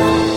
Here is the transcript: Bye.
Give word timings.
Bye. 0.00 0.29